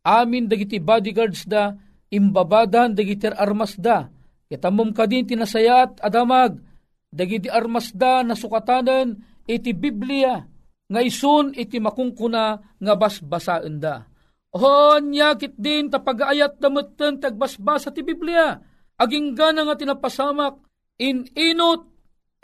Amin 0.02 0.50
dagiti 0.50 0.82
bodyguards 0.82 1.46
da 1.48 1.72
imbabadan 2.12 2.92
dagiti 2.92 3.30
ar-armas 3.30 3.78
da. 3.80 4.10
Kitamom 4.52 4.92
kadin 4.92 5.24
tinasayat 5.24 6.04
adamag 6.04 6.60
dagiti 7.08 7.48
armas 7.48 7.96
da 7.96 8.20
nasukatanen 8.26 9.16
iti 9.48 9.72
Biblia 9.72 10.44
nga 10.92 11.00
isun 11.00 11.56
iti 11.56 11.80
makungkuna 11.80 12.60
nga 12.76 12.94
basbasaan 13.00 13.80
da. 13.80 14.04
O 14.52 15.00
nyakit 15.00 15.56
din 15.56 15.88
tapagaayat 15.88 16.60
damutten 16.60 17.24
tagbasbasa 17.24 17.96
ti 17.96 18.04
Biblia. 18.04 18.60
Aging 19.02 19.34
gana 19.34 19.66
nga 19.66 19.74
tinapasamak 19.74 20.62
in 21.02 21.26
inot, 21.34 21.90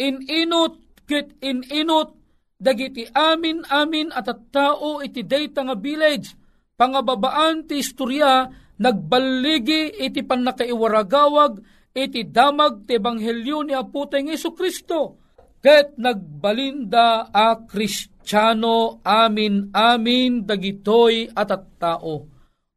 in 0.01 0.25
inot, 0.25 1.05
kit 1.05 1.37
in 1.45 1.61
inot, 1.69 2.17
dagiti 2.57 3.05
amin 3.13 3.61
amin 3.69 4.09
at 4.09 4.25
at 4.25 4.49
tao 4.49 4.97
iti 5.05 5.21
data 5.21 5.61
nga 5.61 5.77
village, 5.77 6.33
pangababaan 6.73 7.69
ti 7.69 7.77
istorya, 7.77 8.49
nagbaligi 8.81 10.01
iti 10.01 10.25
panakaiwaragawag, 10.25 11.61
iti 11.93 12.25
damag 12.25 12.89
ti 12.89 12.97
ebanghelyo 12.97 13.61
ni 13.61 13.73
Aputeng 13.77 14.33
Iso 14.33 14.57
Kristo, 14.57 15.21
ket 15.61 15.93
nagbalinda 16.01 17.29
a 17.29 17.53
Kristiyano 17.69 19.01
amin 19.05 19.69
amin 19.77 20.41
dagitoy 20.41 21.29
at 21.37 21.53
at 21.53 21.65
tao. 21.77 22.25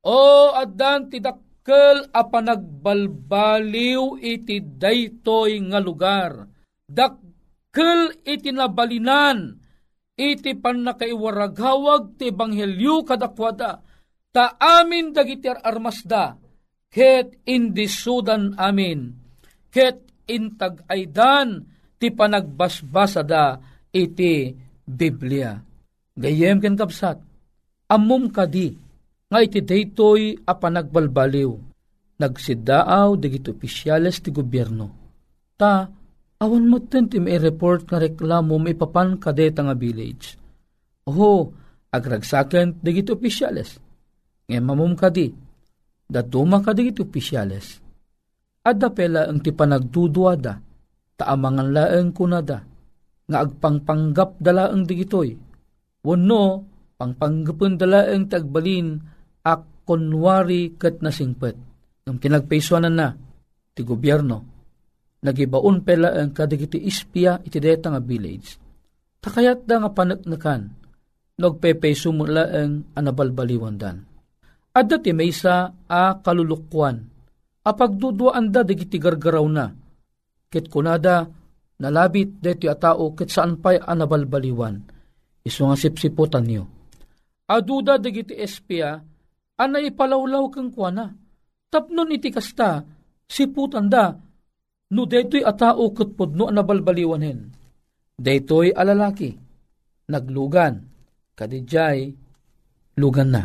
O 0.05 0.21
addan 0.53 1.09
ti 1.09 1.21
dakkel 1.61 2.09
a 2.17 2.25
panagbalbaliw 2.25 4.17
iti 4.17 4.65
daytoy 4.65 5.61
nga 5.69 5.77
lugar. 5.77 6.49
Dakkel 6.89 8.17
iti 8.25 8.49
nabalinan 8.49 9.61
iti 10.17 10.57
panakaiwaragawag 10.57 12.17
ti 12.17 12.33
ebanghelyo 12.33 13.05
kadakwada 13.05 13.85
ta 14.33 14.57
amin 14.57 15.13
dagiti 15.13 15.49
armasda 15.53 16.37
ket 16.89 17.45
indisudan 17.45 18.57
amin 18.57 19.13
ket 19.69 20.01
intag 20.29 20.85
aydan 20.89 21.65
ti 22.01 22.09
panagbasbasada 22.09 23.61
iti 23.93 24.57
Biblia. 24.91 25.61
Gayem 26.21 26.59
ken 26.59 26.75
kapsat, 26.75 27.23
amum 27.87 28.33
kadi 28.33 28.90
nga 29.31 29.39
iti 29.39 29.63
daytoy 29.63 30.43
a 30.43 30.53
panagbalbaliw. 30.59 31.55
Nagsidaaw 32.19 33.15
dagiti 33.17 33.55
opisyales 33.55 34.19
ti 34.19 34.35
gobyerno. 34.35 34.87
Ta 35.55 35.87
awan 36.43 36.67
mo 36.67 36.83
ti 36.83 36.99
report 37.39 37.87
nga 37.87 38.03
reklamo 38.03 38.59
may 38.59 38.75
papan 38.75 39.17
kadeta 39.17 39.63
nga 39.63 39.79
village. 39.79 40.35
Oho, 41.07 41.55
agragsaken 41.95 42.83
dagiti 42.83 43.15
opisyales. 43.15 43.79
Ngayon 44.51 44.67
mamum 44.67 44.93
kadi, 44.99 45.31
daduma 46.11 46.59
ka 46.59 46.75
dagiti 46.75 47.07
opisyales. 47.07 47.79
Adda 48.67 48.93
pela 48.93 49.31
ang 49.31 49.41
ti 49.41 49.55
panagduduada, 49.55 50.59
taamangan 51.17 51.71
laeng 51.71 52.11
kunada, 52.13 52.61
nga 53.31 53.39
agpangpanggap 53.47 54.37
dala 54.43 54.69
ang 54.69 54.85
digitoy. 54.85 55.33
Wano, 56.05 56.67
pangpanggapon 57.01 57.81
dala 57.81 58.11
ang 58.11 58.29
tagbalin 58.29 59.01
ak 59.45 59.85
konwari 59.89 60.77
kat 60.77 61.01
nasingpet. 61.03 61.57
Ang 62.07 62.17
pinagpaisuanan 62.19 62.95
na, 62.95 63.09
ti 63.75 63.83
gobyerno, 63.83 64.39
nagibaon 65.21 65.85
pela 65.85 66.17
ang 66.17 66.33
kadigiti 66.33 66.81
ispia 66.81 67.39
iti 67.45 67.61
deta 67.61 67.93
nga 67.93 68.01
village. 68.01 68.57
Takayat 69.21 69.69
da 69.69 69.85
nga 69.85 69.91
panaknakan, 69.93 70.63
nagpepeso 71.37 72.09
mo 72.13 72.25
ang 72.25 72.89
anabalbaliwan 72.97 73.77
dan. 73.77 73.97
Adda 74.71 75.03
ti 75.03 75.13
maysa 75.13 75.75
a 75.91 76.03
kalulukwan, 76.23 76.97
a 77.67 77.71
pagduduan 77.75 78.49
da 78.49 78.65
digiti 78.65 78.97
gargaraw 78.97 79.45
na, 79.51 79.69
ket 80.49 80.71
kunada 80.73 81.27
nalabit 81.81 82.41
deti 82.41 82.71
a 82.71 82.77
tao 82.77 83.13
ket 83.13 83.29
saan 83.29 83.61
pa'y 83.61 83.77
anabalbaliwan, 83.77 84.81
iso 85.45 85.69
nga 85.69 85.77
sipsiputan 85.77 86.45
niyo. 86.47 86.65
Aduda 87.51 87.99
digiti 87.99 88.39
espia, 88.39 89.03
anay 89.61 89.93
ipalawlaw 89.93 90.49
kang 90.49 90.73
kuana, 90.73 91.13
tapnon 91.69 92.17
iti 92.17 92.33
kasta, 92.33 92.81
siputan 93.29 93.93
da, 93.93 94.17
no 94.91 95.03
deto'y 95.05 95.45
a 95.45 95.53
tao 95.53 95.93
ket 95.93 96.17
podno 96.17 96.49
anabalbaliwan 96.49 97.23
hen. 97.23 97.41
Deto'y 98.17 98.73
alalaki, 98.73 99.31
naglugan, 100.09 100.81
kadijay, 101.37 102.11
lugan 103.01 103.31
na. 103.33 103.45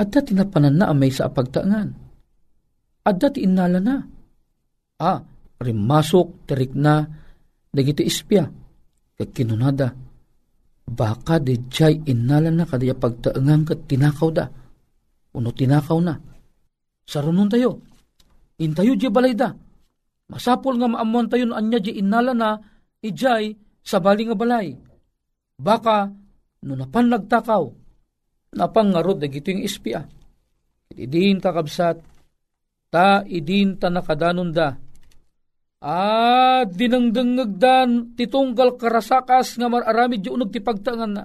At 0.00 0.08
dati 0.14 0.32
napanan 0.32 0.80
na 0.80 0.88
amay 0.88 1.12
sa 1.12 1.28
apagtaangan. 1.28 1.88
At 3.04 3.16
dati 3.20 3.44
inala 3.44 3.80
na. 3.82 3.96
Ah, 5.00 5.20
rimasok, 5.60 6.48
terik 6.48 6.72
na, 6.72 7.04
dagiti 7.68 8.06
ispya. 8.06 8.44
Kag 9.20 9.30
kinunada, 9.36 9.92
baka 10.88 11.36
di 11.36 11.68
jay 11.68 12.00
inala 12.08 12.48
na 12.48 12.64
kadaya 12.64 12.96
pagtaangan 12.96 13.60
kat 13.68 13.80
tinakaw 13.84 14.30
da. 14.32 14.46
Uno 15.36 15.54
tinakaw 15.54 15.98
na. 16.02 16.18
Sarunon 17.06 17.50
tayo. 17.50 17.82
Intayo 18.60 18.94
di 18.98 19.08
balay 19.08 19.34
da. 19.34 19.50
Masapol 20.30 20.78
nga 20.78 20.86
maamuan 20.86 21.26
tayo 21.26 21.50
no 21.50 21.58
anya 21.58 21.82
di 21.82 21.98
inala 21.98 22.30
na 22.30 22.54
ijay 23.02 23.50
sa 23.82 23.98
bali 23.98 24.30
nga 24.30 24.38
balay. 24.38 24.78
Baka 25.58 26.06
no 26.62 26.72
napan 26.78 27.10
nagtakaw, 27.10 27.64
napangarod 28.54 29.18
dagito 29.18 29.50
yung 29.50 29.66
ispya. 29.66 30.06
Idin 30.94 31.42
kakabsat, 31.42 31.98
ta 32.94 33.26
idin 33.26 33.74
ta 33.80 33.90
nakadanon 33.90 34.54
da. 34.54 34.78
Ah, 35.80 36.62
dinangdangagdan 36.68 38.14
titunggal 38.14 38.76
karasakas 38.76 39.56
nga 39.56 39.66
mararamid 39.66 40.20
yung 40.28 40.44
unog 40.44 40.52
ti 40.52 40.60
pagtangan 40.60 41.10
na. 41.10 41.24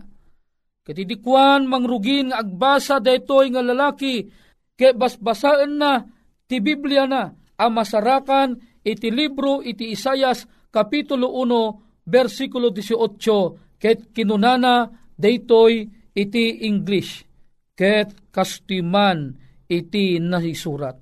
Katidikwan 0.85 1.65
mangrugin 1.65 2.29
nga 2.29 2.45
agbasa 2.45 3.01
daytoy 3.01 3.49
nga 3.49 3.65
lalaki 3.65 4.29
kay 4.77 4.93
basbasaan 4.93 5.81
na 5.81 6.05
ti 6.45 6.61
Biblia 6.61 7.09
na 7.09 7.33
ang 7.57 7.71
masarakan 7.73 8.53
iti 8.85 9.09
libro 9.09 9.65
iti 9.65 9.89
Isayas 9.89 10.45
kapitulo 10.69 11.33
1 11.41 12.05
versikulo 12.05 12.69
18 12.69 13.81
ket 13.81 14.13
kinunana 14.13 14.85
daytoy 15.17 15.89
iti 16.13 16.69
English 16.69 17.25
ket 17.73 18.13
kastiman 18.29 19.35
iti 19.65 20.21
nasisurat. 20.21 21.01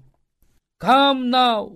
Come 0.80 1.32
now, 1.32 1.72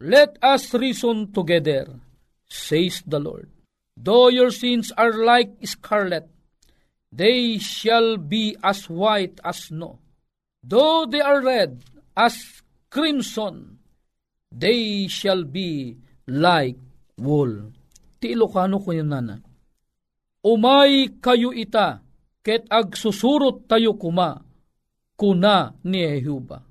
let 0.00 0.40
us 0.40 0.72
reason 0.72 1.32
together, 1.36 2.00
says 2.48 3.04
the 3.04 3.20
Lord. 3.20 3.52
Though 3.92 4.32
your 4.32 4.48
sins 4.48 4.88
are 4.96 5.12
like 5.12 5.52
scarlet, 5.68 6.31
they 7.12 7.60
shall 7.60 8.16
be 8.16 8.56
as 8.64 8.88
white 8.88 9.36
as 9.44 9.68
snow. 9.68 10.00
Though 10.64 11.04
they 11.04 11.20
are 11.20 11.44
red 11.44 11.84
as 12.16 12.64
crimson, 12.88 13.78
they 14.48 15.06
shall 15.12 15.44
be 15.44 16.00
like 16.26 16.80
wool. 17.20 17.70
Ti 18.16 18.32
Ilocano 18.32 18.80
ko 18.80 18.96
yun 18.96 19.12
nana. 19.12 19.36
Umay 20.42 21.20
kayo 21.22 21.52
ita, 21.54 22.02
ket 22.42 22.66
agsusurot 22.66 23.68
tayo 23.70 23.94
kuma, 23.94 24.42
kuna 25.14 25.76
ni 25.86 26.02
Jehuba. 26.02 26.64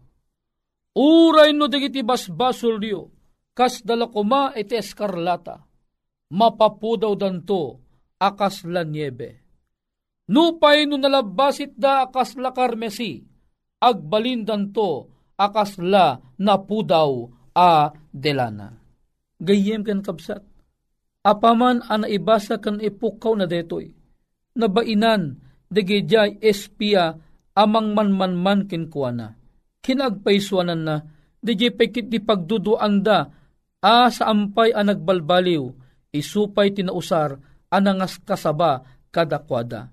Uray 0.92 1.56
no 1.56 1.72
digiti 1.72 2.04
basbasol 2.04 2.76
liyo, 2.84 3.08
kas 3.56 3.80
dala 3.80 4.12
kuma 4.12 4.52
iti 4.60 4.76
eskarlata, 4.76 5.64
mapapudaw 6.36 7.16
danto, 7.16 7.80
akas 8.20 8.68
la 8.68 8.84
niebe. 8.84 9.40
Nupay 10.32 10.88
no 10.88 10.96
nalabasit 10.96 11.76
da 11.76 12.08
akas 12.08 12.40
la 12.40 12.56
karmesi, 12.56 13.20
agbalindan 13.84 14.72
to, 14.72 15.12
akas 15.36 15.76
la 15.84 16.16
napudaw 16.40 17.28
a 17.52 17.92
delana. 18.16 18.72
Gayem 19.44 19.84
kan 19.84 20.00
kapsat, 20.00 20.40
apaman 21.28 21.84
ana 21.84 22.08
ibasa 22.08 22.64
kan 22.64 22.80
ipukaw 22.80 23.36
na 23.36 23.44
detoy, 23.44 23.92
nabainan, 24.56 25.36
dagijay 25.68 26.40
espia 26.40 27.12
amang 27.52 27.92
manmanman 27.92 28.72
kinkuana. 28.72 29.36
Kinagpaiswanan 29.84 30.82
na 30.86 30.96
di 31.44 31.58
pekit 31.74 32.08
di 32.08 32.24
pagduduanda, 32.24 33.28
a 33.84 34.08
sa 34.08 34.32
ampay 34.32 34.72
a 34.72 34.80
nagbalbaliw, 34.86 35.66
isupay 36.16 36.72
tinausar, 36.72 37.36
anangas 37.68 38.22
kasaba 38.24 38.86
kadakwada. 39.12 39.92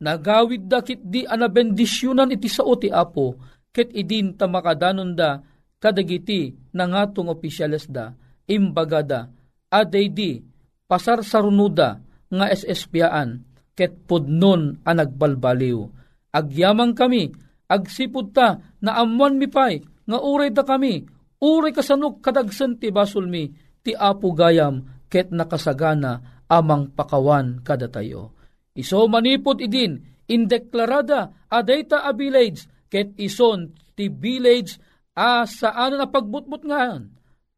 Nagawid 0.00 0.64
da 0.64 0.80
kit 0.80 1.04
di 1.04 1.28
anabendisyonan 1.28 2.32
iti 2.32 2.48
sao 2.48 2.72
ti 2.80 2.88
apo, 2.88 3.36
ket 3.68 3.92
idin 3.92 4.32
tamakadanon 4.32 5.12
da, 5.12 5.44
kadagiti 5.76 6.56
nangatong 6.72 7.28
opisyales 7.28 7.84
da, 7.84 8.16
imbagada, 8.48 9.28
aday 9.68 10.08
di, 10.08 10.40
pasar 10.88 11.20
sarunuda, 11.20 12.00
nga 12.32 12.46
SSPaan, 12.48 13.44
ket 13.76 14.08
pudnon 14.08 14.80
a 14.88 14.96
nagbalbaliw. 14.96 15.84
Agyamang 16.32 16.96
kami, 16.96 17.28
agsipud 17.68 18.32
ta, 18.32 18.56
na 18.80 18.96
amuan 19.04 19.36
mi 19.36 19.52
pay, 19.52 19.84
nga 19.84 20.16
uray 20.16 20.48
da 20.48 20.64
kami, 20.64 21.04
uray 21.44 21.76
kasanok 21.76 22.24
kadagsan 22.24 22.80
ti 22.80 22.88
basol 22.88 23.28
mi, 23.28 23.52
ti 23.84 23.92
apo 23.92 24.32
gayam, 24.32 24.80
ket 25.12 25.28
nakasagana, 25.28 26.40
amang 26.48 26.88
pakawan 26.96 27.60
kada 27.60 27.84
tayo 27.92 28.39
Iso 28.76 29.10
manipot 29.10 29.58
idin, 29.58 29.98
indeklarada 30.30 31.34
adayta 31.50 32.06
a 32.06 32.14
village, 32.14 32.70
ket 32.86 33.10
ison 33.18 33.74
ti 33.98 34.06
village 34.06 34.78
a 35.18 35.42
saan 35.46 35.98
na 35.98 36.06
pagbutbut 36.06 36.62
ngayon. 36.62 37.10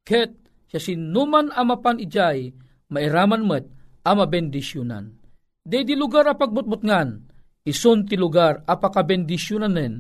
Ket 0.03 0.33
siya 0.73 0.81
sinuman 0.81 1.53
amapan 1.53 2.01
ijay, 2.01 2.57
mairaman 2.89 3.45
met 3.45 3.69
ama 4.09 4.25
bendisyonan. 4.25 5.21
De 5.63 5.85
lugar 5.95 6.27
a 6.27 6.35
pagbutbut 6.35 6.83
ngan, 6.83 7.29
ison 7.69 8.09
ti 8.09 8.17
lugar 8.17 8.65
a 8.65 8.75
pakabendisyonan 8.81 9.77
nen, 9.77 9.95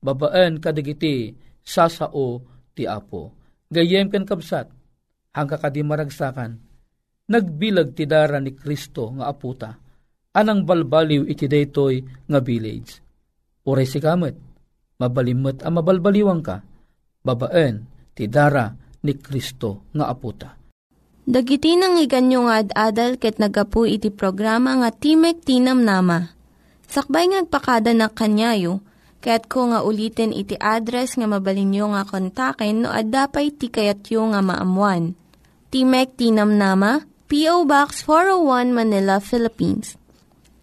babaan 0.00 0.58
kadigiti 0.58 1.36
sasao 1.60 2.42
ti 2.72 2.88
apo. 2.88 3.36
Gayem 3.68 4.08
kan 4.08 4.24
kabsat, 4.24 4.72
hangka 5.36 5.58
kadi 5.58 5.84
maragsakan, 5.84 6.58
nagbilag 7.28 7.92
ti 7.92 8.08
dara 8.08 8.40
ni 8.40 8.54
Kristo 8.56 9.10
nga 9.14 9.28
aputa 9.30 9.85
anang 10.36 10.68
balbaliw 10.68 11.24
iti 11.24 11.48
daytoy 11.48 12.04
nga 12.28 12.44
village. 12.44 13.00
Uray 13.64 13.88
si 13.88 13.98
kamet, 13.98 14.36
mabalimot 15.00 15.64
ang 15.64 15.80
mabalbaliwang 15.80 16.44
ka, 16.44 16.60
babaen 17.24 17.88
ti 18.12 18.28
dara 18.28 18.68
ni 19.00 19.16
Kristo 19.16 19.88
nga 19.96 20.12
aputa. 20.12 20.52
Dagiti 21.26 21.74
nang 21.74 21.98
iganyo 21.98 22.46
nga 22.46 22.62
ad-adal 22.62 23.18
ket 23.18 23.42
nagapu 23.42 23.82
iti 23.82 24.14
programa 24.14 24.78
nga 24.78 24.94
Timek 24.94 25.42
Tinam 25.42 25.82
Nama. 25.82 26.30
Sakbay 26.86 27.34
ngagpakada 27.34 27.90
na 27.90 28.06
kanyayo, 28.06 28.78
kaya't 29.18 29.50
ko 29.50 29.74
nga 29.74 29.82
ulitin 29.82 30.30
iti 30.30 30.54
address 30.54 31.18
nga 31.18 31.26
mabalinyo 31.26 31.98
nga 31.98 32.06
kontaken 32.06 32.86
no 32.86 32.94
ad-dapay 32.94 33.50
tikayatyo 33.50 34.22
nga 34.30 34.38
maamuan. 34.38 35.18
Timek 35.74 36.14
Tinam 36.14 36.54
Nama, 36.54 37.02
P.O. 37.26 37.66
Box 37.66 38.06
401 38.06 38.70
Manila, 38.70 39.18
Philippines 39.18 39.98